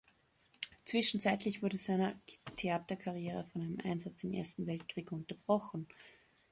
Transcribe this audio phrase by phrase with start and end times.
[0.83, 2.15] Zwischenzeitlich wurde seiner
[2.55, 5.87] Theaterkarriere von einem Einsatz im Ersten Weltkrieg unterbrochen.